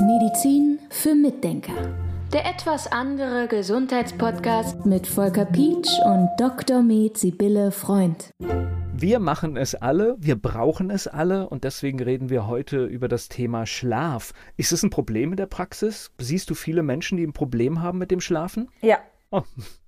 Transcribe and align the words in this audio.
Medizin 0.00 0.78
für 0.90 1.14
Mitdenker. 1.14 1.72
Der 2.30 2.44
etwas 2.44 2.92
andere 2.92 3.48
Gesundheitspodcast 3.48 4.84
mit 4.84 5.06
Volker 5.06 5.46
Pietsch 5.46 5.98
und 6.04 6.28
Dr. 6.38 6.82
Med 6.82 7.16
Sibylle 7.16 7.72
Freund. 7.72 8.30
Wir 8.92 9.18
machen 9.18 9.56
es 9.56 9.74
alle, 9.74 10.16
wir 10.18 10.36
brauchen 10.36 10.90
es 10.90 11.06
alle 11.06 11.48
und 11.48 11.64
deswegen 11.64 12.02
reden 12.02 12.28
wir 12.28 12.46
heute 12.46 12.84
über 12.84 13.08
das 13.08 13.30
Thema 13.30 13.64
Schlaf. 13.64 14.34
Ist 14.58 14.72
es 14.72 14.82
ein 14.82 14.90
Problem 14.90 15.30
in 15.30 15.38
der 15.38 15.46
Praxis? 15.46 16.12
Siehst 16.18 16.50
du 16.50 16.54
viele 16.54 16.82
Menschen, 16.82 17.16
die 17.16 17.26
ein 17.26 17.32
Problem 17.32 17.80
haben 17.80 17.96
mit 17.96 18.10
dem 18.10 18.20
Schlafen? 18.20 18.68
Ja. 18.82 18.98
Oh, 19.30 19.42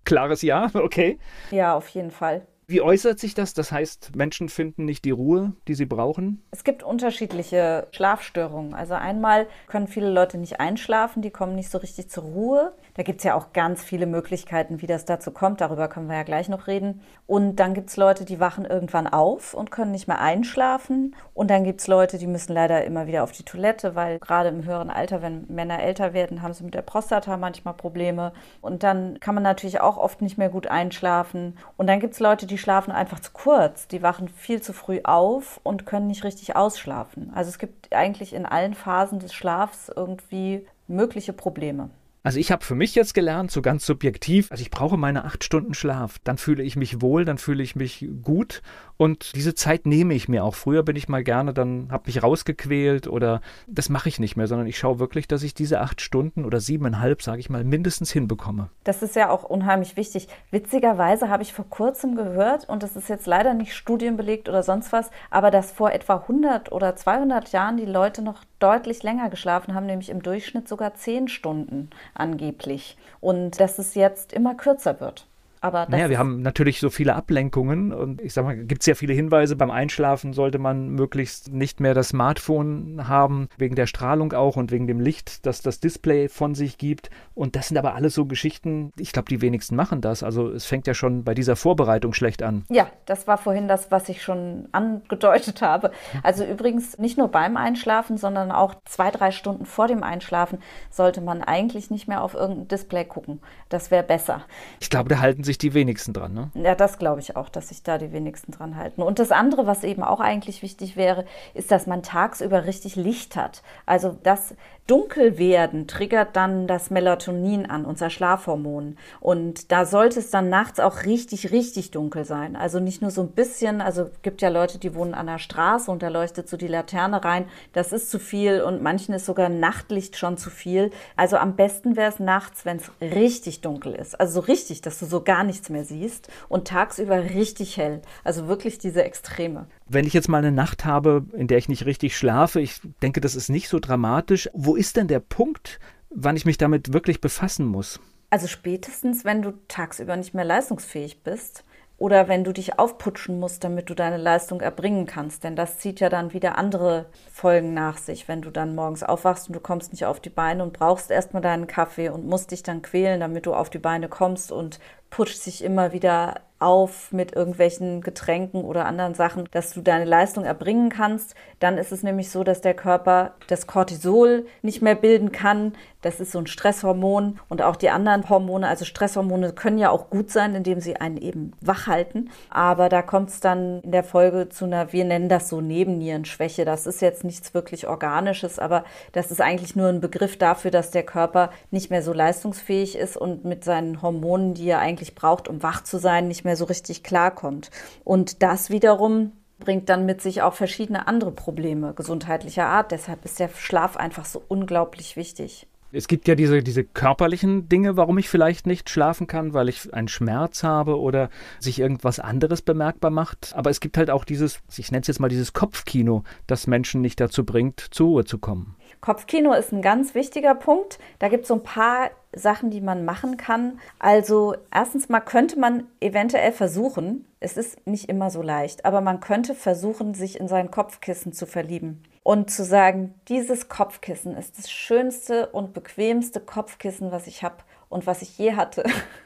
klares 0.06 0.40
Ja, 0.40 0.70
okay. 0.72 1.18
Ja, 1.50 1.74
auf 1.74 1.88
jeden 1.90 2.10
Fall. 2.10 2.46
Wie 2.66 2.80
äußert 2.80 3.18
sich 3.18 3.34
das? 3.34 3.52
Das 3.52 3.72
heißt, 3.72 4.16
Menschen 4.16 4.48
finden 4.48 4.86
nicht 4.86 5.04
die 5.04 5.10
Ruhe, 5.10 5.52
die 5.68 5.74
sie 5.74 5.84
brauchen? 5.84 6.42
Es 6.50 6.64
gibt 6.64 6.82
unterschiedliche 6.82 7.88
Schlafstörungen. 7.90 8.72
Also 8.74 8.94
einmal 8.94 9.46
können 9.66 9.86
viele 9.86 10.10
Leute 10.10 10.38
nicht 10.38 10.60
einschlafen, 10.60 11.20
die 11.20 11.30
kommen 11.30 11.54
nicht 11.54 11.70
so 11.70 11.78
richtig 11.78 12.08
zur 12.08 12.24
Ruhe. 12.24 12.72
Da 12.94 13.02
gibt 13.02 13.18
es 13.18 13.24
ja 13.24 13.34
auch 13.34 13.52
ganz 13.52 13.82
viele 13.82 14.06
Möglichkeiten, 14.06 14.80
wie 14.80 14.86
das 14.86 15.04
dazu 15.04 15.32
kommt. 15.32 15.60
Darüber 15.60 15.88
können 15.88 16.08
wir 16.08 16.14
ja 16.14 16.22
gleich 16.22 16.48
noch 16.48 16.68
reden. 16.68 17.00
Und 17.26 17.56
dann 17.56 17.74
gibt 17.74 17.90
es 17.90 17.96
Leute, 17.96 18.24
die 18.24 18.38
wachen 18.38 18.64
irgendwann 18.64 19.08
auf 19.08 19.52
und 19.52 19.72
können 19.72 19.90
nicht 19.90 20.06
mehr 20.06 20.20
einschlafen. 20.20 21.16
Und 21.34 21.50
dann 21.50 21.64
gibt 21.64 21.80
es 21.80 21.88
Leute, 21.88 22.18
die 22.18 22.28
müssen 22.28 22.52
leider 22.52 22.84
immer 22.84 23.08
wieder 23.08 23.24
auf 23.24 23.32
die 23.32 23.42
Toilette, 23.42 23.96
weil 23.96 24.20
gerade 24.20 24.48
im 24.48 24.64
höheren 24.64 24.90
Alter, 24.90 25.22
wenn 25.22 25.44
Männer 25.48 25.82
älter 25.82 26.12
werden, 26.12 26.40
haben 26.40 26.54
sie 26.54 26.62
mit 26.62 26.74
der 26.74 26.82
Prostata 26.82 27.36
manchmal 27.36 27.74
Probleme. 27.74 28.32
Und 28.60 28.84
dann 28.84 29.18
kann 29.18 29.34
man 29.34 29.42
natürlich 29.42 29.80
auch 29.80 29.96
oft 29.96 30.22
nicht 30.22 30.38
mehr 30.38 30.48
gut 30.48 30.68
einschlafen. 30.68 31.58
Und 31.76 31.88
dann 31.88 31.98
gibt 31.98 32.14
es 32.14 32.20
Leute, 32.20 32.46
die 32.46 32.58
schlafen 32.58 32.92
einfach 32.92 33.18
zu 33.18 33.32
kurz. 33.32 33.88
Die 33.88 34.02
wachen 34.02 34.28
viel 34.28 34.62
zu 34.62 34.72
früh 34.72 35.00
auf 35.02 35.58
und 35.64 35.84
können 35.84 36.06
nicht 36.06 36.22
richtig 36.22 36.54
ausschlafen. 36.54 37.32
Also 37.34 37.48
es 37.48 37.58
gibt 37.58 37.92
eigentlich 37.92 38.32
in 38.32 38.46
allen 38.46 38.74
Phasen 38.74 39.18
des 39.18 39.34
Schlafs 39.34 39.90
irgendwie 39.94 40.64
mögliche 40.86 41.32
Probleme. 41.32 41.90
Also 42.24 42.38
ich 42.38 42.50
habe 42.50 42.64
für 42.64 42.74
mich 42.74 42.94
jetzt 42.94 43.12
gelernt, 43.12 43.50
so 43.50 43.60
ganz 43.60 43.84
subjektiv, 43.84 44.50
also 44.50 44.62
ich 44.62 44.70
brauche 44.70 44.96
meine 44.96 45.26
acht 45.26 45.44
Stunden 45.44 45.74
Schlaf. 45.74 46.18
Dann 46.24 46.38
fühle 46.38 46.62
ich 46.62 46.74
mich 46.74 47.02
wohl, 47.02 47.26
dann 47.26 47.36
fühle 47.36 47.62
ich 47.62 47.76
mich 47.76 48.08
gut 48.22 48.62
und 48.96 49.34
diese 49.34 49.54
Zeit 49.54 49.84
nehme 49.84 50.14
ich 50.14 50.26
mir 50.26 50.42
auch. 50.42 50.54
Früher 50.54 50.82
bin 50.84 50.96
ich 50.96 51.06
mal 51.06 51.22
gerne, 51.22 51.52
dann 51.52 51.88
habe 51.92 52.04
mich 52.06 52.22
rausgequält 52.22 53.08
oder 53.08 53.42
das 53.66 53.90
mache 53.90 54.08
ich 54.08 54.18
nicht 54.18 54.36
mehr, 54.36 54.46
sondern 54.46 54.66
ich 54.66 54.78
schaue 54.78 54.98
wirklich, 54.98 55.28
dass 55.28 55.42
ich 55.42 55.52
diese 55.52 55.82
acht 55.82 56.00
Stunden 56.00 56.46
oder 56.46 56.60
siebeneinhalb, 56.60 57.20
sage 57.20 57.40
ich 57.40 57.50
mal, 57.50 57.62
mindestens 57.62 58.10
hinbekomme. 58.10 58.70
Das 58.84 59.02
ist 59.02 59.16
ja 59.16 59.28
auch 59.28 59.42
unheimlich 59.42 59.98
wichtig. 59.98 60.28
Witzigerweise 60.50 61.28
habe 61.28 61.42
ich 61.42 61.52
vor 61.52 61.68
kurzem 61.68 62.16
gehört 62.16 62.66
und 62.66 62.82
das 62.82 62.96
ist 62.96 63.10
jetzt 63.10 63.26
leider 63.26 63.52
nicht 63.52 63.74
studienbelegt 63.74 64.48
oder 64.48 64.62
sonst 64.62 64.92
was, 64.92 65.10
aber 65.28 65.50
dass 65.50 65.72
vor 65.72 65.92
etwa 65.92 66.16
100 66.16 66.72
oder 66.72 66.96
200 66.96 67.52
Jahren 67.52 67.76
die 67.76 67.84
Leute 67.84 68.22
noch 68.22 68.44
deutlich 68.64 69.02
länger 69.02 69.28
geschlafen 69.28 69.74
haben, 69.74 69.84
nämlich 69.84 70.08
im 70.08 70.22
Durchschnitt 70.22 70.68
sogar 70.68 70.94
zehn 70.94 71.28
Stunden 71.28 71.90
angeblich. 72.14 72.96
Und 73.20 73.60
dass 73.60 73.78
es 73.78 73.94
jetzt 73.94 74.32
immer 74.32 74.54
kürzer 74.54 75.00
wird. 75.00 75.26
Aber 75.64 75.86
naja, 75.88 76.10
wir 76.10 76.18
haben 76.18 76.42
natürlich 76.42 76.78
so 76.78 76.90
viele 76.90 77.14
Ablenkungen 77.14 77.90
und 77.90 78.20
ich 78.20 78.34
sag 78.34 78.44
mal, 78.44 78.54
gibt 78.54 78.82
es 78.82 78.86
ja 78.86 78.94
viele 78.94 79.14
Hinweise. 79.14 79.56
Beim 79.56 79.70
Einschlafen 79.70 80.34
sollte 80.34 80.58
man 80.58 80.90
möglichst 80.90 81.54
nicht 81.54 81.80
mehr 81.80 81.94
das 81.94 82.10
Smartphone 82.10 83.08
haben, 83.08 83.48
wegen 83.56 83.74
der 83.74 83.86
Strahlung 83.86 84.34
auch 84.34 84.56
und 84.56 84.70
wegen 84.72 84.86
dem 84.86 85.00
Licht, 85.00 85.46
das 85.46 85.62
das 85.62 85.80
Display 85.80 86.28
von 86.28 86.54
sich 86.54 86.76
gibt. 86.76 87.08
Und 87.34 87.56
das 87.56 87.68
sind 87.68 87.78
aber 87.78 87.94
alles 87.94 88.12
so 88.12 88.26
Geschichten, 88.26 88.92
ich 88.98 89.14
glaube, 89.14 89.30
die 89.30 89.40
wenigsten 89.40 89.74
machen 89.74 90.02
das. 90.02 90.22
Also 90.22 90.50
es 90.50 90.66
fängt 90.66 90.86
ja 90.86 90.92
schon 90.92 91.24
bei 91.24 91.32
dieser 91.32 91.56
Vorbereitung 91.56 92.12
schlecht 92.12 92.42
an. 92.42 92.66
Ja, 92.68 92.88
das 93.06 93.26
war 93.26 93.38
vorhin 93.38 93.66
das, 93.66 93.90
was 93.90 94.10
ich 94.10 94.22
schon 94.22 94.68
angedeutet 94.72 95.62
habe. 95.62 95.92
Also 96.22 96.44
übrigens 96.44 96.98
nicht 96.98 97.16
nur 97.16 97.28
beim 97.28 97.56
Einschlafen, 97.56 98.18
sondern 98.18 98.52
auch 98.52 98.74
zwei, 98.84 99.10
drei 99.10 99.30
Stunden 99.30 99.64
vor 99.64 99.88
dem 99.88 100.02
Einschlafen 100.02 100.58
sollte 100.90 101.22
man 101.22 101.42
eigentlich 101.42 101.90
nicht 101.90 102.06
mehr 102.06 102.22
auf 102.22 102.34
irgendein 102.34 102.68
Display 102.68 103.06
gucken. 103.06 103.40
Das 103.70 103.90
wäre 103.90 104.02
besser. 104.02 104.44
Ich 104.78 104.90
glaube, 104.90 105.08
da 105.08 105.20
halten 105.20 105.42
sich 105.42 105.53
sich 105.54 105.58
die 105.58 105.74
wenigsten 105.74 106.12
dran, 106.12 106.34
ne? 106.34 106.50
Ja, 106.54 106.74
das 106.74 106.98
glaube 106.98 107.20
ich 107.20 107.36
auch, 107.36 107.48
dass 107.48 107.68
sich 107.68 107.82
da 107.82 107.98
die 107.98 108.12
wenigsten 108.12 108.52
dran 108.52 108.76
halten. 108.76 109.02
Und 109.02 109.18
das 109.18 109.30
andere, 109.30 109.66
was 109.66 109.84
eben 109.84 110.02
auch 110.02 110.20
eigentlich 110.20 110.62
wichtig 110.62 110.96
wäre, 110.96 111.24
ist, 111.54 111.70
dass 111.70 111.86
man 111.86 112.02
tagsüber 112.02 112.66
richtig 112.66 112.96
Licht 112.96 113.36
hat. 113.36 113.62
Also 113.86 114.18
das 114.22 114.54
Dunkelwerden 114.86 115.86
triggert 115.86 116.36
dann 116.36 116.66
das 116.66 116.90
Melatonin 116.90 117.64
an, 117.64 117.86
unser 117.86 118.10
Schlafhormon. 118.10 118.98
Und 119.20 119.72
da 119.72 119.86
sollte 119.86 120.18
es 120.18 120.28
dann 120.28 120.50
nachts 120.50 120.78
auch 120.78 121.04
richtig, 121.04 121.52
richtig 121.52 121.90
dunkel 121.90 122.26
sein. 122.26 122.54
Also 122.54 122.80
nicht 122.80 123.00
nur 123.00 123.10
so 123.10 123.22
ein 123.22 123.30
bisschen, 123.30 123.80
also 123.80 124.10
gibt 124.20 124.42
ja 124.42 124.50
Leute, 124.50 124.78
die 124.78 124.94
wohnen 124.94 125.14
an 125.14 125.26
der 125.26 125.38
Straße 125.38 125.90
und 125.90 126.02
da 126.02 126.08
leuchtet 126.08 126.50
so 126.50 126.58
die 126.58 126.68
Laterne 126.68 127.24
rein. 127.24 127.46
Das 127.72 127.94
ist 127.94 128.10
zu 128.10 128.18
viel 128.18 128.60
und 128.60 128.82
manchen 128.82 129.14
ist 129.14 129.24
sogar 129.24 129.48
Nachtlicht 129.48 130.18
schon 130.18 130.36
zu 130.36 130.50
viel. 130.50 130.90
Also 131.16 131.38
am 131.38 131.56
besten 131.56 131.96
wäre 131.96 132.10
es 132.10 132.20
nachts, 132.20 132.66
wenn 132.66 132.76
es 132.76 132.90
richtig 133.00 133.62
dunkel 133.62 133.94
ist. 133.94 134.20
Also 134.20 134.34
so 134.34 134.40
richtig, 134.40 134.82
dass 134.82 134.98
du 134.98 135.06
so 135.06 135.22
gar 135.22 135.44
nichts 135.44 135.70
mehr 135.70 135.84
siehst 135.84 136.28
und 136.50 136.68
tagsüber 136.68 137.22
richtig 137.22 137.78
hell. 137.78 138.02
Also 138.22 138.48
wirklich 138.48 138.78
diese 138.78 139.02
Extreme. 139.02 139.66
Wenn 139.86 140.06
ich 140.06 140.14
jetzt 140.14 140.28
mal 140.28 140.38
eine 140.38 140.52
Nacht 140.52 140.84
habe, 140.84 141.26
in 141.32 141.46
der 141.46 141.58
ich 141.58 141.68
nicht 141.68 141.84
richtig 141.84 142.16
schlafe, 142.16 142.60
ich 142.60 142.80
denke, 143.02 143.20
das 143.20 143.34
ist 143.34 143.48
nicht 143.48 143.68
so 143.68 143.78
dramatisch. 143.78 144.48
Wo 144.54 144.76
ist 144.76 144.96
denn 144.96 145.08
der 145.08 145.20
Punkt, 145.20 145.78
wann 146.10 146.36
ich 146.36 146.46
mich 146.46 146.58
damit 146.58 146.92
wirklich 146.92 147.20
befassen 147.20 147.66
muss? 147.66 148.00
Also 148.30 148.46
spätestens, 148.46 149.24
wenn 149.24 149.42
du 149.42 149.52
tagsüber 149.68 150.16
nicht 150.16 150.34
mehr 150.34 150.44
leistungsfähig 150.44 151.22
bist 151.22 151.64
oder 151.96 152.26
wenn 152.26 152.42
du 152.42 152.52
dich 152.52 152.78
aufputschen 152.78 153.38
musst, 153.38 153.62
damit 153.62 153.88
du 153.88 153.94
deine 153.94 154.16
Leistung 154.16 154.60
erbringen 154.60 155.06
kannst. 155.06 155.44
Denn 155.44 155.54
das 155.54 155.78
zieht 155.78 156.00
ja 156.00 156.08
dann 156.08 156.32
wieder 156.32 156.58
andere 156.58 157.06
Folgen 157.32 157.74
nach 157.74 157.98
sich, 157.98 158.26
wenn 158.26 158.42
du 158.42 158.50
dann 158.50 158.74
morgens 158.74 159.04
aufwachst 159.04 159.48
und 159.48 159.54
du 159.54 159.60
kommst 159.60 159.92
nicht 159.92 160.04
auf 160.04 160.18
die 160.18 160.30
Beine 160.30 160.64
und 160.64 160.72
brauchst 160.72 161.10
erstmal 161.10 161.42
deinen 161.42 161.66
Kaffee 161.66 162.08
und 162.08 162.26
musst 162.26 162.50
dich 162.50 162.62
dann 162.62 162.82
quälen, 162.82 163.20
damit 163.20 163.46
du 163.46 163.54
auf 163.54 163.70
die 163.70 163.78
Beine 163.78 164.08
kommst 164.08 164.50
und 164.50 164.80
putscht 165.10 165.38
sich 165.38 165.62
immer 165.62 165.92
wieder 165.92 166.40
auf 166.60 167.12
mit 167.12 167.34
irgendwelchen 167.34 168.00
Getränken 168.00 168.64
oder 168.64 168.86
anderen 168.86 169.14
Sachen, 169.14 169.48
dass 169.50 169.72
du 169.72 169.82
deine 169.82 170.04
Leistung 170.04 170.44
erbringen 170.44 170.88
kannst. 170.88 171.34
Dann 171.58 171.78
ist 171.78 171.92
es 171.92 172.02
nämlich 172.02 172.30
so, 172.30 172.44
dass 172.44 172.60
der 172.60 172.74
Körper 172.74 173.34
das 173.48 173.66
Cortisol 173.66 174.46
nicht 174.62 174.80
mehr 174.80 174.94
bilden 174.94 175.32
kann. 175.32 175.74
Das 176.00 176.20
ist 176.20 176.32
so 176.32 176.38
ein 176.38 176.46
Stresshormon 176.46 177.40
und 177.48 177.62
auch 177.62 177.76
die 177.76 177.88
anderen 177.88 178.28
Hormone, 178.28 178.68
also 178.68 178.84
Stresshormone 178.84 179.52
können 179.52 179.78
ja 179.78 179.88
auch 179.88 180.10
gut 180.10 180.30
sein, 180.30 180.54
indem 180.54 180.80
sie 180.80 180.96
einen 180.96 181.16
eben 181.16 181.52
wach 181.62 181.86
halten. 181.86 182.30
Aber 182.50 182.90
da 182.90 183.00
kommt 183.00 183.30
es 183.30 183.40
dann 183.40 183.80
in 183.80 183.90
der 183.90 184.04
Folge 184.04 184.50
zu 184.50 184.66
einer, 184.66 184.92
wir 184.92 185.04
nennen 185.06 185.30
das 185.30 185.48
so 185.48 185.62
Nebennierenschwäche. 185.62 186.66
Das 186.66 186.86
ist 186.86 187.00
jetzt 187.00 187.24
nichts 187.24 187.54
wirklich 187.54 187.88
Organisches, 187.88 188.58
aber 188.58 188.84
das 189.12 189.30
ist 189.30 189.40
eigentlich 189.40 189.76
nur 189.76 189.88
ein 189.88 190.02
Begriff 190.02 190.36
dafür, 190.36 190.70
dass 190.70 190.90
der 190.90 191.04
Körper 191.04 191.50
nicht 191.70 191.90
mehr 191.90 192.02
so 192.02 192.12
leistungsfähig 192.12 192.96
ist 192.96 193.16
und 193.16 193.46
mit 193.46 193.64
seinen 193.64 194.02
Hormonen, 194.02 194.52
die 194.52 194.68
er 194.68 194.80
eigentlich 194.80 195.14
braucht, 195.14 195.48
um 195.48 195.62
wach 195.62 195.84
zu 195.84 195.98
sein, 195.98 196.28
nicht 196.28 196.44
mehr 196.44 196.53
mehr 196.54 196.56
so 196.56 196.64
richtig 196.64 197.02
klarkommt. 197.02 197.70
Und 198.04 198.42
das 198.42 198.70
wiederum 198.70 199.32
bringt 199.58 199.88
dann 199.88 200.06
mit 200.06 200.20
sich 200.20 200.42
auch 200.42 200.54
verschiedene 200.54 201.08
andere 201.08 201.32
Probleme 201.32 201.94
gesundheitlicher 201.94 202.66
Art. 202.66 202.92
Deshalb 202.92 203.24
ist 203.24 203.40
der 203.40 203.48
Schlaf 203.48 203.96
einfach 203.96 204.24
so 204.24 204.42
unglaublich 204.46 205.16
wichtig. 205.16 205.66
Es 205.90 206.08
gibt 206.08 206.26
ja 206.26 206.34
diese, 206.34 206.60
diese 206.60 206.82
körperlichen 206.82 207.68
Dinge, 207.68 207.96
warum 207.96 208.18
ich 208.18 208.28
vielleicht 208.28 208.66
nicht 208.66 208.90
schlafen 208.90 209.28
kann, 209.28 209.54
weil 209.54 209.68
ich 209.68 209.94
einen 209.94 210.08
Schmerz 210.08 210.64
habe 210.64 210.98
oder 210.98 211.30
sich 211.60 211.78
irgendwas 211.78 212.18
anderes 212.18 212.62
bemerkbar 212.62 213.12
macht. 213.12 213.52
Aber 213.54 213.70
es 213.70 213.78
gibt 213.78 213.96
halt 213.96 214.10
auch 214.10 214.24
dieses, 214.24 214.60
ich 214.76 214.90
nenne 214.90 215.02
es 215.02 215.06
jetzt 215.06 215.20
mal 215.20 215.28
dieses 215.28 215.52
Kopfkino, 215.52 216.24
das 216.48 216.66
Menschen 216.66 217.00
nicht 217.00 217.20
dazu 217.20 217.44
bringt, 217.44 217.80
zur 217.80 218.08
Ruhe 218.08 218.24
zu 218.24 218.38
kommen. 218.38 218.74
Kopfkino 219.04 219.52
ist 219.52 219.70
ein 219.70 219.82
ganz 219.82 220.14
wichtiger 220.14 220.54
Punkt. 220.54 220.98
Da 221.18 221.28
gibt 221.28 221.42
es 221.42 221.48
so 221.48 221.56
ein 221.56 221.62
paar 221.62 222.10
Sachen, 222.32 222.70
die 222.70 222.80
man 222.80 223.04
machen 223.04 223.36
kann. 223.36 223.78
Also 223.98 224.54
erstens 224.72 225.10
mal 225.10 225.20
könnte 225.20 225.58
man 225.58 225.86
eventuell 226.00 226.52
versuchen, 226.52 227.26
es 227.38 227.58
ist 227.58 227.86
nicht 227.86 228.08
immer 228.08 228.30
so 228.30 228.40
leicht, 228.40 228.86
aber 228.86 229.02
man 229.02 229.20
könnte 229.20 229.54
versuchen, 229.54 230.14
sich 230.14 230.40
in 230.40 230.48
sein 230.48 230.70
Kopfkissen 230.70 231.34
zu 231.34 231.44
verlieben 231.44 232.02
und 232.22 232.50
zu 232.50 232.64
sagen, 232.64 233.12
dieses 233.28 233.68
Kopfkissen 233.68 234.38
ist 234.38 234.56
das 234.56 234.70
schönste 234.70 235.48
und 235.48 235.74
bequemste 235.74 236.40
Kopfkissen, 236.40 237.12
was 237.12 237.26
ich 237.26 237.42
habe 237.42 237.56
und 237.88 238.06
was 238.06 238.22
ich 238.22 238.36
je 238.38 238.54
hatte. 238.54 238.84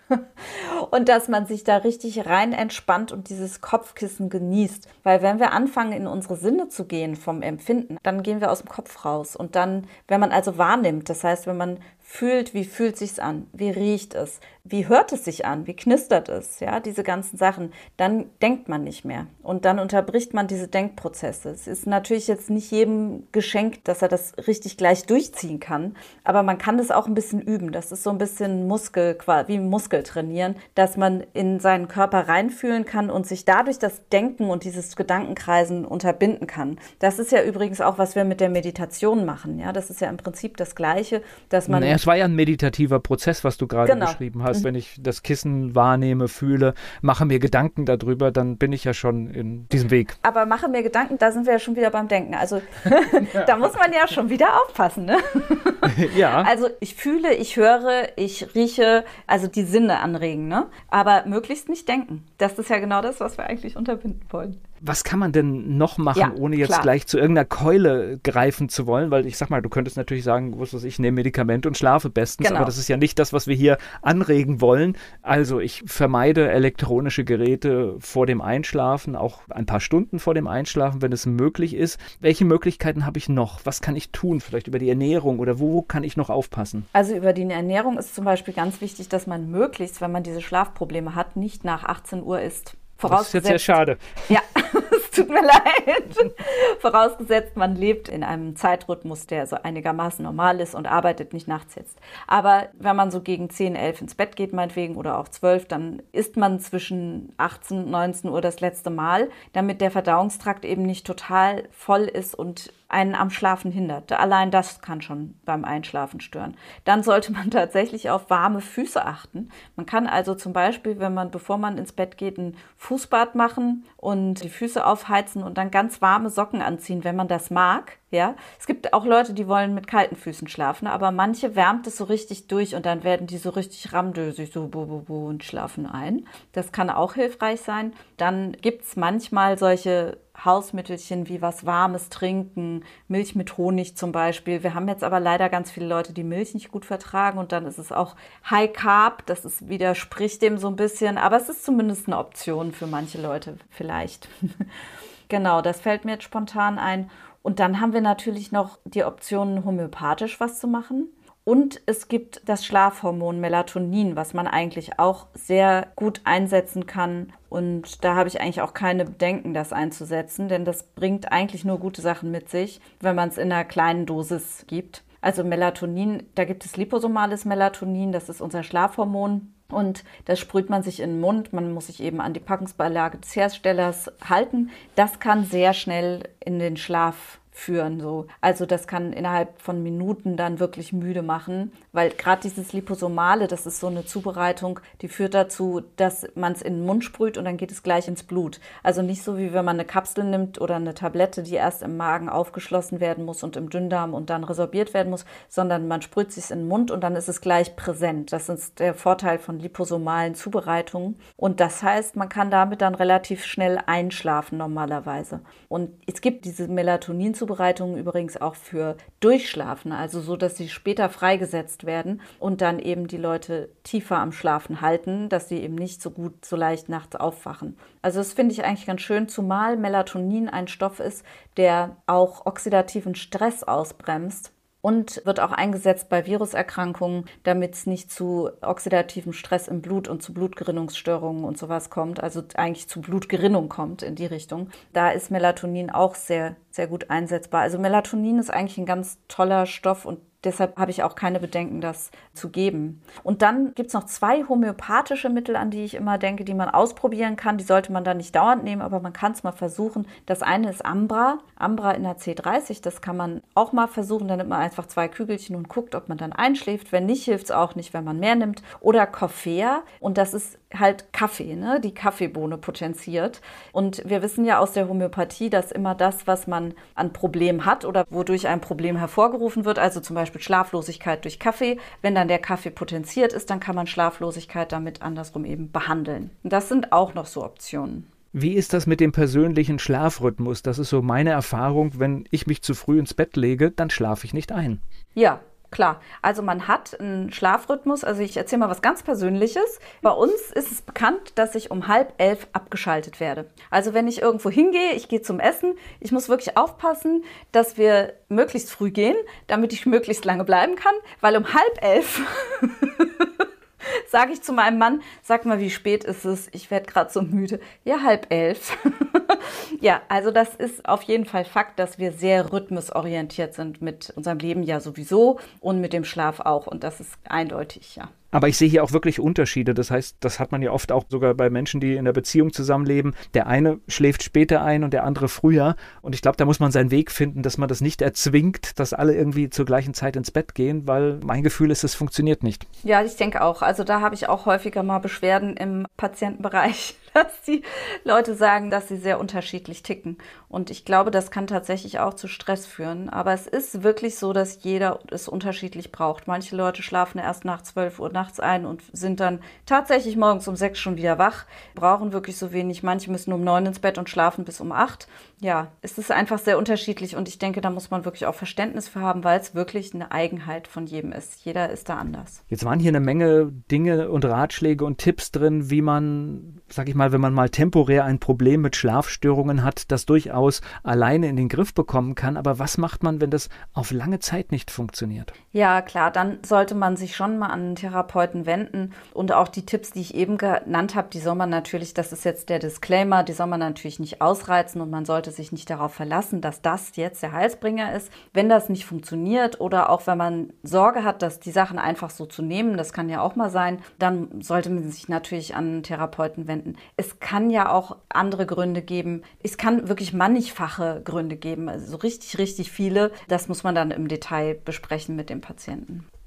und 0.90 1.08
dass 1.08 1.28
man 1.28 1.46
sich 1.46 1.64
da 1.64 1.78
richtig 1.78 2.26
rein 2.26 2.52
entspannt 2.52 3.12
und 3.12 3.28
dieses 3.28 3.60
Kopfkissen 3.60 4.30
genießt. 4.30 4.88
Weil 5.02 5.22
wenn 5.22 5.38
wir 5.38 5.52
anfangen, 5.52 5.92
in 5.92 6.06
unsere 6.06 6.36
Sinne 6.36 6.68
zu 6.68 6.86
gehen 6.86 7.16
vom 7.16 7.42
Empfinden, 7.42 7.98
dann 8.02 8.22
gehen 8.22 8.40
wir 8.40 8.50
aus 8.50 8.60
dem 8.60 8.68
Kopf 8.68 9.04
raus. 9.04 9.36
Und 9.36 9.56
dann, 9.56 9.86
wenn 10.06 10.20
man 10.20 10.32
also 10.32 10.58
wahrnimmt, 10.58 11.08
das 11.08 11.24
heißt, 11.24 11.46
wenn 11.46 11.56
man 11.56 11.78
fühlt, 12.10 12.54
wie 12.54 12.64
fühlt 12.64 12.96
sich's 12.96 13.18
an, 13.18 13.48
wie 13.52 13.68
riecht 13.68 14.14
es, 14.14 14.40
wie 14.64 14.88
hört 14.88 15.12
es 15.12 15.26
sich 15.26 15.44
an, 15.44 15.66
wie 15.66 15.76
knistert 15.76 16.30
es, 16.30 16.58
ja, 16.58 16.80
diese 16.80 17.02
ganzen 17.02 17.36
Sachen, 17.36 17.70
dann 17.98 18.30
denkt 18.40 18.66
man 18.66 18.82
nicht 18.82 19.04
mehr 19.04 19.26
und 19.42 19.66
dann 19.66 19.78
unterbricht 19.78 20.32
man 20.32 20.46
diese 20.46 20.68
Denkprozesse. 20.68 21.50
Es 21.50 21.66
ist 21.66 21.86
natürlich 21.86 22.26
jetzt 22.26 22.48
nicht 22.48 22.70
jedem 22.70 23.28
geschenkt, 23.32 23.88
dass 23.88 24.00
er 24.00 24.08
das 24.08 24.32
richtig 24.46 24.78
gleich 24.78 25.04
durchziehen 25.04 25.60
kann, 25.60 25.96
aber 26.24 26.42
man 26.42 26.56
kann 26.56 26.78
das 26.78 26.90
auch 26.90 27.06
ein 27.06 27.14
bisschen 27.14 27.42
üben. 27.42 27.72
Das 27.72 27.92
ist 27.92 28.02
so 28.02 28.10
ein 28.10 28.18
bisschen 28.18 28.47
Muskel, 28.66 29.16
wie 29.46 29.58
Muskel 29.58 30.02
trainieren, 30.02 30.56
dass 30.74 30.96
man 30.96 31.24
in 31.32 31.60
seinen 31.60 31.88
Körper 31.88 32.28
reinfühlen 32.28 32.84
kann 32.84 33.10
und 33.10 33.26
sich 33.26 33.44
dadurch 33.44 33.78
das 33.78 34.08
Denken 34.08 34.50
und 34.50 34.64
dieses 34.64 34.96
Gedankenkreisen 34.96 35.84
unterbinden 35.84 36.46
kann. 36.46 36.78
Das 36.98 37.18
ist 37.18 37.32
ja 37.32 37.42
übrigens 37.42 37.80
auch, 37.80 37.98
was 37.98 38.14
wir 38.14 38.24
mit 38.24 38.40
der 38.40 38.48
Meditation 38.48 39.24
machen. 39.24 39.58
Ja, 39.58 39.72
das 39.72 39.90
ist 39.90 40.00
ja 40.00 40.08
im 40.08 40.16
Prinzip 40.16 40.56
das 40.56 40.74
Gleiche, 40.74 41.22
dass 41.48 41.68
man. 41.68 41.80
Naja, 41.80 41.94
es 41.94 42.06
war 42.06 42.16
ja 42.16 42.24
ein 42.24 42.34
meditativer 42.34 43.00
Prozess, 43.00 43.44
was 43.44 43.56
du 43.56 43.66
gerade 43.66 43.92
genau. 43.92 44.06
beschrieben 44.06 44.42
hast. 44.42 44.60
Mhm. 44.60 44.64
Wenn 44.64 44.74
ich 44.74 44.96
das 45.00 45.22
Kissen 45.22 45.74
wahrnehme, 45.74 46.28
fühle, 46.28 46.74
mache 47.02 47.24
mir 47.24 47.38
Gedanken 47.38 47.84
darüber, 47.84 48.30
dann 48.30 48.56
bin 48.56 48.72
ich 48.72 48.84
ja 48.84 48.94
schon 48.94 49.28
in 49.28 49.68
diesem 49.68 49.90
Weg. 49.90 50.16
Aber 50.22 50.46
mache 50.46 50.68
mir 50.68 50.82
Gedanken, 50.82 51.18
da 51.18 51.32
sind 51.32 51.46
wir 51.46 51.54
ja 51.54 51.58
schon 51.58 51.76
wieder 51.76 51.90
beim 51.90 52.08
Denken. 52.08 52.34
Also 52.34 52.60
da 53.46 53.56
muss 53.56 53.74
man 53.74 53.92
ja 53.92 54.06
schon 54.08 54.30
wieder 54.30 54.62
aufpassen. 54.62 55.04
Ne? 55.04 55.18
ja. 56.16 56.42
Also 56.42 56.68
ich 56.80 56.94
fühle, 56.94 57.34
ich 57.34 57.56
höre, 57.56 58.08
ich 58.16 58.37
rieche, 58.54 59.04
also 59.26 59.46
die 59.46 59.64
Sinne 59.64 60.00
anregen, 60.00 60.48
ne? 60.48 60.66
Aber 60.88 61.24
möglichst 61.26 61.68
nicht 61.68 61.88
denken. 61.88 62.24
Das 62.38 62.58
ist 62.58 62.70
ja 62.70 62.78
genau 62.78 63.02
das, 63.02 63.20
was 63.20 63.38
wir 63.38 63.44
eigentlich 63.44 63.76
unterbinden 63.76 64.22
wollen. 64.30 64.60
Was 64.80 65.04
kann 65.04 65.18
man 65.18 65.32
denn 65.32 65.76
noch 65.76 65.98
machen, 65.98 66.18
ja, 66.18 66.32
ohne 66.36 66.56
jetzt 66.56 66.68
klar. 66.68 66.82
gleich 66.82 67.06
zu 67.06 67.18
irgendeiner 67.18 67.44
Keule 67.44 68.18
greifen 68.22 68.68
zu 68.68 68.86
wollen? 68.86 69.10
Weil 69.10 69.26
ich 69.26 69.36
sag 69.36 69.50
mal, 69.50 69.62
du 69.62 69.68
könntest 69.68 69.96
natürlich 69.96 70.24
sagen, 70.24 70.58
was 70.58 70.74
weiß 70.74 70.84
ich, 70.84 70.98
nehme 70.98 71.16
Medikamente 71.16 71.68
und 71.68 71.76
schlafe 71.76 72.10
bestens, 72.10 72.48
genau. 72.48 72.60
aber 72.60 72.66
das 72.66 72.78
ist 72.78 72.88
ja 72.88 72.96
nicht 72.96 73.18
das, 73.18 73.32
was 73.32 73.46
wir 73.46 73.56
hier 73.56 73.78
anregen 74.02 74.60
wollen. 74.60 74.96
Also 75.22 75.60
ich 75.60 75.82
vermeide 75.86 76.50
elektronische 76.50 77.24
Geräte 77.24 77.96
vor 77.98 78.26
dem 78.26 78.40
Einschlafen, 78.40 79.16
auch 79.16 79.40
ein 79.50 79.66
paar 79.66 79.80
Stunden 79.80 80.18
vor 80.18 80.34
dem 80.34 80.46
Einschlafen, 80.46 81.02
wenn 81.02 81.12
es 81.12 81.26
möglich 81.26 81.74
ist. 81.74 81.98
Welche 82.20 82.44
Möglichkeiten 82.44 83.06
habe 83.06 83.18
ich 83.18 83.28
noch? 83.28 83.60
Was 83.64 83.80
kann 83.80 83.96
ich 83.96 84.10
tun? 84.10 84.40
Vielleicht 84.40 84.68
über 84.68 84.78
die 84.78 84.88
Ernährung 84.88 85.38
oder 85.38 85.58
wo 85.58 85.82
kann 85.82 86.04
ich 86.04 86.16
noch 86.16 86.30
aufpassen? 86.30 86.86
Also 86.92 87.14
über 87.14 87.32
die 87.32 87.48
Ernährung 87.48 87.98
ist 87.98 88.14
zum 88.14 88.24
Beispiel 88.24 88.54
ganz 88.54 88.80
wichtig, 88.80 89.08
dass 89.08 89.26
man 89.26 89.50
möglichst, 89.50 90.00
wenn 90.00 90.12
man 90.12 90.22
diese 90.22 90.40
Schlafprobleme 90.40 91.14
hat, 91.14 91.36
nicht 91.36 91.64
nach 91.64 91.84
18 91.84 92.22
Uhr 92.22 92.40
isst. 92.40 92.76
Vorausgesetzt, 92.98 93.34
das 93.34 93.44
ist 93.44 93.50
jetzt 93.50 93.64
sehr 93.66 93.74
schade. 93.74 93.98
Ja, 94.28 94.40
es 94.90 95.10
tut 95.12 95.28
mir 95.28 95.40
leid. 95.40 96.34
Vorausgesetzt, 96.80 97.56
man 97.56 97.76
lebt 97.76 98.08
in 98.08 98.24
einem 98.24 98.56
Zeitrhythmus, 98.56 99.28
der 99.28 99.46
so 99.46 99.56
einigermaßen 99.62 100.24
normal 100.24 100.60
ist 100.60 100.74
und 100.74 100.88
arbeitet 100.88 101.32
nicht 101.32 101.46
nachts 101.46 101.76
jetzt. 101.76 102.00
Aber 102.26 102.68
wenn 102.72 102.96
man 102.96 103.12
so 103.12 103.20
gegen 103.20 103.50
10, 103.50 103.76
11 103.76 104.00
ins 104.02 104.14
Bett 104.16 104.34
geht, 104.34 104.52
meinetwegen, 104.52 104.96
oder 104.96 105.18
auch 105.18 105.28
12, 105.28 105.66
dann 105.66 106.02
isst 106.10 106.36
man 106.36 106.58
zwischen 106.58 107.32
18 107.36 107.84
und 107.84 107.90
19 107.90 108.30
Uhr 108.30 108.40
das 108.40 108.60
letzte 108.60 108.90
Mal, 108.90 109.28
damit 109.52 109.80
der 109.80 109.92
Verdauungstrakt 109.92 110.64
eben 110.64 110.82
nicht 110.82 111.06
total 111.06 111.68
voll 111.70 112.02
ist 112.02 112.34
und 112.34 112.72
einen 112.88 113.14
am 113.14 113.30
Schlafen 113.30 113.70
hindert. 113.70 114.10
Allein 114.12 114.50
das 114.50 114.80
kann 114.80 115.02
schon 115.02 115.34
beim 115.44 115.64
Einschlafen 115.64 116.20
stören. 116.20 116.56
Dann 116.84 117.02
sollte 117.02 117.32
man 117.32 117.50
tatsächlich 117.50 118.10
auf 118.10 118.30
warme 118.30 118.60
Füße 118.60 119.04
achten. 119.04 119.50
Man 119.76 119.86
kann 119.86 120.06
also 120.06 120.34
zum 120.34 120.52
Beispiel, 120.52 120.98
wenn 120.98 121.14
man, 121.14 121.30
bevor 121.30 121.58
man 121.58 121.78
ins 121.78 121.92
Bett 121.92 122.16
geht, 122.16 122.38
ein 122.38 122.56
Fußbad 122.78 123.34
machen 123.34 123.84
und 123.96 124.42
die 124.42 124.48
Füße 124.48 124.84
aufheizen 124.84 125.42
und 125.42 125.58
dann 125.58 125.70
ganz 125.70 126.00
warme 126.00 126.30
Socken 126.30 126.62
anziehen, 126.62 127.04
wenn 127.04 127.16
man 127.16 127.28
das 127.28 127.50
mag. 127.50 127.97
Ja, 128.10 128.36
es 128.58 128.66
gibt 128.66 128.94
auch 128.94 129.04
Leute, 129.04 129.34
die 129.34 129.48
wollen 129.48 129.74
mit 129.74 129.86
kalten 129.86 130.16
Füßen 130.16 130.48
schlafen, 130.48 130.86
aber 130.86 131.10
manche 131.10 131.54
wärmt 131.54 131.86
es 131.86 131.98
so 131.98 132.04
richtig 132.04 132.46
durch 132.46 132.74
und 132.74 132.86
dann 132.86 133.04
werden 133.04 133.26
die 133.26 133.36
so 133.36 133.50
richtig 133.50 133.92
ramdösig, 133.92 134.50
so 134.50 134.66
bu, 134.68 134.86
bu, 134.86 135.02
bu 135.02 135.28
und 135.28 135.44
schlafen 135.44 135.84
ein. 135.84 136.26
Das 136.52 136.72
kann 136.72 136.88
auch 136.88 137.14
hilfreich 137.14 137.60
sein. 137.60 137.92
Dann 138.16 138.52
gibt 138.52 138.84
es 138.84 138.96
manchmal 138.96 139.58
solche 139.58 140.16
Hausmittelchen 140.42 141.28
wie 141.28 141.42
was 141.42 141.66
Warmes 141.66 142.08
trinken, 142.08 142.84
Milch 143.08 143.34
mit 143.34 143.58
Honig 143.58 143.96
zum 143.96 144.12
Beispiel. 144.12 144.62
Wir 144.62 144.72
haben 144.72 144.88
jetzt 144.88 145.04
aber 145.04 145.20
leider 145.20 145.50
ganz 145.50 145.70
viele 145.70 145.86
Leute, 145.86 146.14
die 146.14 146.24
Milch 146.24 146.54
nicht 146.54 146.70
gut 146.70 146.86
vertragen 146.86 147.38
und 147.38 147.52
dann 147.52 147.66
ist 147.66 147.78
es 147.78 147.92
auch 147.92 148.16
High 148.48 148.72
Carb. 148.72 149.26
Das 149.26 149.44
ist, 149.44 149.68
widerspricht 149.68 150.40
dem 150.40 150.56
so 150.56 150.68
ein 150.68 150.76
bisschen, 150.76 151.18
aber 151.18 151.36
es 151.36 151.48
ist 151.50 151.64
zumindest 151.64 152.06
eine 152.06 152.18
Option 152.18 152.72
für 152.72 152.86
manche 152.86 153.20
Leute 153.20 153.58
vielleicht. 153.68 154.28
genau, 155.28 155.60
das 155.60 155.80
fällt 155.80 156.04
mir 156.06 156.12
jetzt 156.12 156.24
spontan 156.24 156.78
ein. 156.78 157.10
Und 157.48 157.60
dann 157.60 157.80
haben 157.80 157.94
wir 157.94 158.02
natürlich 158.02 158.52
noch 158.52 158.78
die 158.84 159.04
Option, 159.04 159.64
homöopathisch 159.64 160.38
was 160.38 160.60
zu 160.60 160.66
machen. 160.68 161.08
Und 161.44 161.80
es 161.86 162.08
gibt 162.08 162.42
das 162.44 162.66
Schlafhormon 162.66 163.40
Melatonin, 163.40 164.16
was 164.16 164.34
man 164.34 164.46
eigentlich 164.46 164.98
auch 164.98 165.28
sehr 165.32 165.86
gut 165.96 166.20
einsetzen 166.24 166.84
kann. 166.84 167.32
Und 167.48 168.04
da 168.04 168.16
habe 168.16 168.28
ich 168.28 168.42
eigentlich 168.42 168.60
auch 168.60 168.74
keine 168.74 169.06
Bedenken, 169.06 169.54
das 169.54 169.72
einzusetzen, 169.72 170.48
denn 170.48 170.66
das 170.66 170.82
bringt 170.82 171.32
eigentlich 171.32 171.64
nur 171.64 171.78
gute 171.78 172.02
Sachen 172.02 172.30
mit 172.30 172.50
sich, 172.50 172.82
wenn 173.00 173.16
man 173.16 173.30
es 173.30 173.38
in 173.38 173.50
einer 173.50 173.64
kleinen 173.64 174.04
Dosis 174.04 174.66
gibt. 174.66 175.02
Also 175.22 175.42
Melatonin, 175.42 176.24
da 176.34 176.44
gibt 176.44 176.66
es 176.66 176.76
liposomales 176.76 177.46
Melatonin, 177.46 178.12
das 178.12 178.28
ist 178.28 178.42
unser 178.42 178.62
Schlafhormon. 178.62 179.54
Und 179.70 180.04
das 180.24 180.38
sprüht 180.38 180.70
man 180.70 180.82
sich 180.82 181.00
in 181.00 181.10
den 181.10 181.20
Mund. 181.20 181.52
Man 181.52 181.72
muss 181.72 181.88
sich 181.88 182.02
eben 182.02 182.20
an 182.20 182.32
die 182.32 182.40
Packungsbeilage 182.40 183.18
des 183.18 183.36
Herstellers 183.36 184.10
halten. 184.26 184.70
Das 184.94 185.20
kann 185.20 185.44
sehr 185.44 185.74
schnell 185.74 186.28
in 186.40 186.58
den 186.58 186.76
Schlaf 186.76 187.38
führen. 187.58 188.00
So. 188.00 188.26
Also 188.40 188.66
das 188.66 188.86
kann 188.86 189.12
innerhalb 189.12 189.60
von 189.60 189.82
Minuten 189.82 190.36
dann 190.36 190.60
wirklich 190.60 190.92
müde 190.92 191.22
machen, 191.22 191.72
weil 191.92 192.10
gerade 192.10 192.42
dieses 192.42 192.72
Liposomale, 192.72 193.48
das 193.48 193.66
ist 193.66 193.80
so 193.80 193.88
eine 193.88 194.04
Zubereitung, 194.04 194.78
die 195.02 195.08
führt 195.08 195.34
dazu, 195.34 195.82
dass 195.96 196.26
man 196.36 196.52
es 196.52 196.62
in 196.62 196.74
den 196.74 196.86
Mund 196.86 197.04
sprüht 197.04 197.36
und 197.36 197.44
dann 197.44 197.56
geht 197.56 197.72
es 197.72 197.82
gleich 197.82 198.06
ins 198.06 198.22
Blut. 198.22 198.60
Also 198.82 199.02
nicht 199.02 199.22
so 199.22 199.38
wie 199.38 199.52
wenn 199.52 199.64
man 199.64 199.76
eine 199.76 199.84
Kapsel 199.84 200.24
nimmt 200.24 200.60
oder 200.60 200.76
eine 200.76 200.94
Tablette, 200.94 201.42
die 201.42 201.56
erst 201.56 201.82
im 201.82 201.96
Magen 201.96 202.28
aufgeschlossen 202.28 203.00
werden 203.00 203.24
muss 203.24 203.42
und 203.42 203.56
im 203.56 203.70
Dünndarm 203.70 204.14
und 204.14 204.30
dann 204.30 204.44
resorbiert 204.44 204.94
werden 204.94 205.10
muss, 205.10 205.24
sondern 205.48 205.88
man 205.88 206.00
sprüht 206.00 206.30
sich 206.32 206.50
in 206.52 206.60
den 206.60 206.68
Mund 206.68 206.92
und 206.92 207.00
dann 207.00 207.16
ist 207.16 207.28
es 207.28 207.40
gleich 207.40 207.74
präsent. 207.74 208.32
Das 208.32 208.48
ist 208.48 208.78
der 208.78 208.94
Vorteil 208.94 209.38
von 209.38 209.58
liposomalen 209.58 210.36
Zubereitungen. 210.36 211.16
Und 211.36 211.58
das 211.58 211.82
heißt, 211.82 212.14
man 212.14 212.28
kann 212.28 212.52
damit 212.52 212.82
dann 212.82 212.94
relativ 212.94 213.44
schnell 213.44 213.80
einschlafen 213.86 214.58
normalerweise. 214.58 215.40
Und 215.68 215.90
es 216.06 216.20
gibt 216.20 216.44
diese 216.44 216.68
Melatonin-Zubereitung 216.68 217.47
Zubereitungen 217.48 217.96
übrigens 217.96 218.38
auch 218.38 218.54
für 218.54 218.98
Durchschlafen, 219.20 219.90
also 219.90 220.20
so, 220.20 220.36
dass 220.36 220.58
sie 220.58 220.68
später 220.68 221.08
freigesetzt 221.08 221.86
werden 221.86 222.20
und 222.38 222.60
dann 222.60 222.78
eben 222.78 223.06
die 223.06 223.16
Leute 223.16 223.70
tiefer 223.84 224.18
am 224.18 224.32
Schlafen 224.32 224.82
halten, 224.82 225.30
dass 225.30 225.48
sie 225.48 225.62
eben 225.62 225.74
nicht 225.74 226.02
so 226.02 226.10
gut, 226.10 226.44
so 226.44 226.56
leicht 226.56 226.90
nachts 226.90 227.16
aufwachen. 227.16 227.78
Also 228.02 228.18
das 228.18 228.34
finde 228.34 228.52
ich 228.52 228.64
eigentlich 228.64 228.86
ganz 228.86 229.00
schön, 229.00 229.28
zumal 229.28 229.78
Melatonin 229.78 230.50
ein 230.50 230.68
Stoff 230.68 231.00
ist, 231.00 231.24
der 231.56 231.96
auch 232.06 232.44
oxidativen 232.44 233.14
Stress 233.14 233.64
ausbremst 233.64 234.52
und 234.80 235.22
wird 235.24 235.40
auch 235.40 235.52
eingesetzt 235.52 236.08
bei 236.08 236.26
Viruserkrankungen, 236.26 237.24
damit 237.42 237.74
es 237.74 237.86
nicht 237.86 238.12
zu 238.12 238.50
oxidativem 238.60 239.32
Stress 239.32 239.68
im 239.68 239.82
Blut 239.82 240.08
und 240.08 240.22
zu 240.22 240.32
Blutgerinnungsstörungen 240.32 241.44
und 241.44 241.58
sowas 241.58 241.90
kommt, 241.90 242.22
also 242.22 242.42
eigentlich 242.54 242.88
zu 242.88 243.00
Blutgerinnung 243.00 243.68
kommt 243.68 244.02
in 244.02 244.14
die 244.14 244.26
Richtung. 244.26 244.70
Da 244.92 245.10
ist 245.10 245.30
Melatonin 245.30 245.90
auch 245.90 246.14
sehr, 246.14 246.56
sehr 246.70 246.86
gut 246.86 247.10
einsetzbar. 247.10 247.62
Also 247.62 247.78
Melatonin 247.78 248.38
ist 248.38 248.50
eigentlich 248.50 248.78
ein 248.78 248.86
ganz 248.86 249.18
toller 249.26 249.66
Stoff 249.66 250.04
und 250.04 250.20
Deshalb 250.44 250.78
habe 250.78 250.92
ich 250.92 251.02
auch 251.02 251.16
keine 251.16 251.40
Bedenken, 251.40 251.80
das 251.80 252.12
zu 252.32 252.48
geben. 252.50 253.02
Und 253.24 253.42
dann 253.42 253.74
gibt 253.74 253.88
es 253.88 253.94
noch 253.94 254.04
zwei 254.04 254.44
homöopathische 254.44 255.30
Mittel, 255.30 255.56
an 255.56 255.72
die 255.72 255.84
ich 255.84 255.94
immer 255.94 256.16
denke, 256.16 256.44
die 256.44 256.54
man 256.54 256.68
ausprobieren 256.68 257.34
kann. 257.34 257.58
Die 257.58 257.64
sollte 257.64 257.90
man 257.90 258.04
dann 258.04 258.18
nicht 258.18 258.36
dauernd 258.36 258.62
nehmen, 258.62 258.80
aber 258.80 259.00
man 259.00 259.12
kann 259.12 259.32
es 259.32 259.42
mal 259.42 259.50
versuchen. 259.50 260.06
Das 260.26 260.42
eine 260.42 260.70
ist 260.70 260.86
Ambra. 260.86 261.38
Ambra 261.56 261.90
in 261.90 262.04
der 262.04 262.18
C30, 262.18 262.82
das 262.82 263.00
kann 263.00 263.16
man 263.16 263.42
auch 263.54 263.72
mal 263.72 263.88
versuchen. 263.88 264.28
Dann 264.28 264.38
nimmt 264.38 264.50
man 264.50 264.60
einfach 264.60 264.86
zwei 264.86 265.08
Kügelchen 265.08 265.56
und 265.56 265.68
guckt, 265.68 265.96
ob 265.96 266.08
man 266.08 266.18
dann 266.18 266.32
einschläft. 266.32 266.92
Wenn 266.92 267.06
nicht, 267.06 267.24
hilft 267.24 267.46
es 267.46 267.50
auch 267.50 267.74
nicht, 267.74 267.92
wenn 267.92 268.04
man 268.04 268.20
mehr 268.20 268.36
nimmt. 268.36 268.62
Oder 268.78 269.08
Coffea. 269.08 269.82
Und 269.98 270.18
das 270.18 270.34
ist 270.34 270.56
halt 270.72 271.12
Kaffee, 271.12 271.56
ne? 271.56 271.80
die 271.80 271.94
Kaffeebohne 271.94 272.58
potenziert. 272.58 273.40
Und 273.72 274.02
wir 274.08 274.22
wissen 274.22 274.44
ja 274.44 274.58
aus 274.58 274.72
der 274.72 274.88
Homöopathie, 274.88 275.50
dass 275.50 275.72
immer 275.72 275.94
das, 275.94 276.26
was 276.26 276.46
man 276.46 276.74
an 276.94 277.12
Problemen 277.12 277.64
hat 277.64 277.84
oder 277.84 278.04
wodurch 278.10 278.46
ein 278.46 278.60
Problem 278.60 278.96
hervorgerufen 278.96 279.64
wird, 279.64 279.78
also 279.78 280.00
zum 280.00 280.14
Beispiel 280.14 280.27
Schlaflosigkeit 280.38 281.24
durch 281.24 281.38
Kaffee, 281.38 281.78
wenn 282.02 282.14
dann 282.14 282.28
der 282.28 282.38
Kaffee 282.38 282.70
potenziert 282.70 283.32
ist, 283.32 283.50
dann 283.50 283.60
kann 283.60 283.74
man 283.74 283.86
Schlaflosigkeit 283.86 284.72
damit 284.72 285.02
andersrum 285.02 285.44
eben 285.44 285.70
behandeln. 285.70 286.30
Das 286.42 286.68
sind 286.68 286.92
auch 286.92 287.14
noch 287.14 287.26
so 287.26 287.44
Optionen. 287.44 288.06
Wie 288.32 288.52
ist 288.52 288.74
das 288.74 288.86
mit 288.86 289.00
dem 289.00 289.12
persönlichen 289.12 289.78
Schlafrhythmus? 289.78 290.62
Das 290.62 290.78
ist 290.78 290.90
so 290.90 291.00
meine 291.00 291.30
Erfahrung. 291.30 291.98
Wenn 291.98 292.24
ich 292.30 292.46
mich 292.46 292.62
zu 292.62 292.74
früh 292.74 292.98
ins 292.98 293.14
Bett 293.14 293.36
lege, 293.36 293.70
dann 293.70 293.88
schlafe 293.88 294.26
ich 294.26 294.34
nicht 294.34 294.52
ein. 294.52 294.80
Ja, 295.14 295.40
Klar, 295.70 296.00
also 296.22 296.42
man 296.42 296.66
hat 296.66 296.98
einen 296.98 297.30
Schlafrhythmus. 297.30 298.02
Also 298.02 298.22
ich 298.22 298.36
erzähle 298.36 298.60
mal 298.60 298.70
was 298.70 298.80
ganz 298.80 299.02
Persönliches. 299.02 299.80
Bei 300.00 300.10
uns 300.10 300.32
ist 300.54 300.72
es 300.72 300.80
bekannt, 300.80 301.32
dass 301.34 301.54
ich 301.54 301.70
um 301.70 301.88
halb 301.88 302.14
elf 302.16 302.48
abgeschaltet 302.54 303.20
werde. 303.20 303.50
Also 303.70 303.92
wenn 303.92 304.08
ich 304.08 304.22
irgendwo 304.22 304.48
hingehe, 304.50 304.92
ich 304.92 305.08
gehe 305.08 305.20
zum 305.20 305.40
Essen, 305.40 305.74
ich 306.00 306.10
muss 306.10 306.30
wirklich 306.30 306.56
aufpassen, 306.56 307.22
dass 307.52 307.76
wir 307.76 308.14
möglichst 308.28 308.70
früh 308.70 308.90
gehen, 308.90 309.16
damit 309.46 309.74
ich 309.74 309.84
möglichst 309.84 310.24
lange 310.24 310.44
bleiben 310.44 310.74
kann, 310.74 310.94
weil 311.20 311.36
um 311.36 311.52
halb 311.52 311.82
elf 311.82 312.22
sage 314.08 314.32
ich 314.32 314.42
zu 314.42 314.52
meinem 314.54 314.78
Mann, 314.78 315.02
sag 315.22 315.44
mal, 315.44 315.60
wie 315.60 315.70
spät 315.70 316.04
ist 316.04 316.24
es? 316.24 316.48
Ich 316.52 316.70
werde 316.70 316.86
gerade 316.86 317.12
so 317.12 317.20
müde. 317.20 317.60
Ja, 317.84 318.02
halb 318.02 318.26
elf. 318.30 318.76
ja, 319.80 320.02
also 320.08 320.30
das 320.30 320.54
ist 320.54 320.88
auf 320.88 321.02
jeden 321.02 321.24
Fall 321.24 321.44
Fakt, 321.44 321.78
dass 321.78 321.98
wir 321.98 322.12
sehr 322.12 322.52
rhythmusorientiert 322.52 323.54
sind 323.54 323.82
mit 323.82 324.12
unserem 324.16 324.38
Leben 324.38 324.62
ja 324.62 324.80
sowieso 324.80 325.38
und 325.60 325.80
mit 325.80 325.92
dem 325.92 326.04
Schlaf 326.04 326.40
auch. 326.40 326.66
Und 326.66 326.84
das 326.84 327.00
ist 327.00 327.14
eindeutig, 327.24 327.96
ja. 327.96 328.08
Aber 328.30 328.48
ich 328.48 328.58
sehe 328.58 328.68
hier 328.68 328.84
auch 328.84 328.92
wirklich 328.92 329.20
Unterschiede. 329.20 329.74
Das 329.74 329.90
heißt, 329.90 330.16
das 330.20 330.38
hat 330.38 330.52
man 330.52 330.62
ja 330.62 330.70
oft 330.70 330.92
auch 330.92 331.04
sogar 331.08 331.34
bei 331.34 331.48
Menschen, 331.48 331.80
die 331.80 331.94
in 331.94 332.04
der 332.04 332.12
Beziehung 332.12 332.52
zusammenleben. 332.52 333.14
Der 333.34 333.46
eine 333.46 333.80
schläft 333.88 334.22
später 334.22 334.62
ein 334.62 334.84
und 334.84 334.92
der 334.92 335.04
andere 335.04 335.28
früher. 335.28 335.76
Und 336.02 336.14
ich 336.14 336.22
glaube, 336.22 336.36
da 336.36 336.44
muss 336.44 336.60
man 336.60 336.70
seinen 336.70 336.90
Weg 336.90 337.10
finden, 337.10 337.42
dass 337.42 337.58
man 337.58 337.68
das 337.68 337.80
nicht 337.80 338.02
erzwingt, 338.02 338.78
dass 338.78 338.92
alle 338.92 339.14
irgendwie 339.14 339.48
zur 339.48 339.64
gleichen 339.64 339.94
Zeit 339.94 340.16
ins 340.16 340.30
Bett 340.30 340.54
gehen, 340.54 340.86
weil 340.86 341.20
mein 341.24 341.42
Gefühl 341.42 341.70
ist, 341.70 341.84
es 341.84 341.94
funktioniert 341.94 342.42
nicht. 342.42 342.66
Ja, 342.82 343.02
ich 343.02 343.16
denke 343.16 343.42
auch. 343.42 343.62
Also 343.62 343.84
da 343.84 344.00
habe 344.00 344.14
ich 344.14 344.28
auch 344.28 344.46
häufiger 344.46 344.82
mal 344.82 344.98
Beschwerden 344.98 345.56
im 345.56 345.86
Patientenbereich 345.96 346.96
dass 347.14 347.42
die 347.42 347.62
Leute 348.04 348.34
sagen, 348.34 348.70
dass 348.70 348.88
sie 348.88 348.96
sehr 348.96 349.20
unterschiedlich 349.20 349.82
ticken. 349.82 350.18
Und 350.48 350.70
ich 350.70 350.84
glaube, 350.84 351.10
das 351.10 351.30
kann 351.30 351.46
tatsächlich 351.46 351.98
auch 351.98 352.14
zu 352.14 352.28
Stress 352.28 352.66
führen. 352.66 353.08
Aber 353.08 353.32
es 353.32 353.46
ist 353.46 353.82
wirklich 353.82 354.18
so, 354.18 354.32
dass 354.32 354.62
jeder 354.62 355.00
es 355.10 355.28
unterschiedlich 355.28 355.92
braucht. 355.92 356.26
Manche 356.26 356.56
Leute 356.56 356.82
schlafen 356.82 357.18
erst 357.18 357.44
nach 357.44 357.62
12 357.62 357.98
Uhr 357.98 358.10
nachts 358.18 358.40
ein 358.40 358.66
und 358.66 358.82
sind 358.92 359.20
dann 359.20 359.38
tatsächlich 359.64 360.16
morgens 360.16 360.48
um 360.48 360.56
sechs 360.56 360.80
schon 360.80 360.96
wieder 360.96 361.18
wach, 361.18 361.46
brauchen 361.74 362.12
wirklich 362.12 362.36
so 362.36 362.52
wenig. 362.52 362.82
Manche 362.82 363.10
müssen 363.10 363.32
um 363.32 363.44
neun 363.44 363.66
ins 363.66 363.78
Bett 363.78 363.96
und 363.96 364.10
schlafen 364.10 364.44
bis 364.44 364.60
um 364.60 364.72
acht. 364.72 365.06
Ja, 365.40 365.68
es 365.82 365.98
ist 365.98 366.10
einfach 366.10 366.38
sehr 366.40 366.58
unterschiedlich 366.58 367.14
und 367.14 367.28
ich 367.28 367.38
denke, 367.38 367.60
da 367.60 367.70
muss 367.70 367.90
man 367.90 368.04
wirklich 368.04 368.26
auch 368.26 368.34
Verständnis 368.34 368.88
für 368.88 369.00
haben, 369.00 369.22
weil 369.22 369.38
es 369.38 369.54
wirklich 369.54 369.94
eine 369.94 370.10
Eigenheit 370.10 370.66
von 370.66 370.86
jedem 370.86 371.12
ist. 371.12 371.44
Jeder 371.44 371.70
ist 371.70 371.88
da 371.88 371.96
anders. 371.96 372.42
Jetzt 372.48 372.64
waren 372.64 372.80
hier 372.80 372.90
eine 372.90 373.00
Menge 373.00 373.52
Dinge 373.70 374.10
und 374.10 374.24
Ratschläge 374.24 374.84
und 374.84 374.98
Tipps 374.98 375.30
drin, 375.30 375.70
wie 375.70 375.82
man, 375.82 376.60
sag 376.68 376.88
ich 376.88 376.96
mal, 376.96 377.12
wenn 377.12 377.20
man 377.20 377.32
mal 377.32 377.50
temporär 377.50 378.04
ein 378.04 378.18
Problem 378.18 378.62
mit 378.62 378.74
Schlafstörungen 378.74 379.62
hat, 379.62 379.92
das 379.92 380.06
durchaus 380.06 380.60
alleine 380.82 381.28
in 381.28 381.36
den 381.36 381.48
Griff 381.48 381.72
bekommen 381.72 382.16
kann. 382.16 382.36
Aber 382.36 382.58
was 382.58 382.76
macht 382.78 383.04
man, 383.04 383.20
wenn 383.20 383.30
das 383.30 383.48
auf 383.72 383.92
lange 383.92 384.18
Zeit 384.18 384.50
nicht 384.50 384.72
funktioniert? 384.72 385.32
Ja, 385.52 385.82
klar, 385.82 386.10
dann 386.10 386.38
sollte 386.44 386.74
man 386.74 386.96
sich 386.96 387.14
schon 387.14 387.38
mal 387.38 387.46
an 387.46 387.60
einen 387.60 387.76
Therapeuten 388.08 388.46
wenden. 388.46 388.92
Und 389.12 389.32
auch 389.32 389.48
die 389.48 389.66
Tipps, 389.66 389.92
die 389.92 390.00
ich 390.00 390.14
eben 390.14 390.38
genannt 390.38 390.94
habe, 390.94 391.08
die 391.12 391.20
soll 391.20 391.34
man 391.34 391.50
natürlich, 391.50 391.94
das 391.94 392.12
ist 392.12 392.24
jetzt 392.24 392.48
der 392.48 392.58
Disclaimer, 392.58 393.22
die 393.22 393.32
soll 393.32 393.46
man 393.46 393.60
natürlich 393.60 394.00
nicht 394.00 394.20
ausreizen 394.20 394.80
und 394.80 394.90
man 394.90 395.04
sollte 395.04 395.30
sich 395.30 395.52
nicht 395.52 395.68
darauf 395.70 395.94
verlassen, 395.94 396.40
dass 396.40 396.62
das 396.62 396.96
jetzt 396.96 397.22
der 397.22 397.32
Heilsbringer 397.32 397.92
ist. 397.94 398.10
Wenn 398.32 398.48
das 398.48 398.68
nicht 398.68 398.86
funktioniert 398.86 399.60
oder 399.60 399.90
auch 399.90 400.06
wenn 400.06 400.18
man 400.18 400.52
Sorge 400.62 401.04
hat, 401.04 401.22
dass 401.22 401.40
die 401.40 401.50
Sachen 401.50 401.78
einfach 401.78 402.10
so 402.10 402.26
zu 402.26 402.42
nehmen, 402.42 402.76
das 402.76 402.92
kann 402.92 403.08
ja 403.08 403.20
auch 403.20 403.36
mal 403.36 403.50
sein, 403.50 403.80
dann 403.98 404.40
sollte 404.40 404.70
man 404.70 404.90
sich 404.90 405.08
natürlich 405.08 405.54
an 405.54 405.66
einen 405.68 405.82
Therapeuten 405.82 406.48
wenden. 406.48 406.76
Es 406.96 407.20
kann 407.20 407.50
ja 407.50 407.70
auch 407.70 407.96
andere 408.08 408.46
Gründe 408.46 408.82
geben. 408.82 409.22
Es 409.42 409.58
kann 409.58 409.88
wirklich 409.88 410.12
mannigfache 410.12 411.02
Gründe 411.04 411.36
geben, 411.36 411.68
also 411.68 411.86
so 411.86 411.96
richtig, 411.98 412.38
richtig 412.38 412.72
viele. 412.72 413.10
Das 413.28 413.48
muss 413.48 413.62
man 413.62 413.74
dann 413.74 413.90
im 413.90 414.08
Detail 414.08 414.58
besprechen 414.64 415.14
mit 415.16 415.30
dem 415.30 415.40
Patienten. 415.40 416.06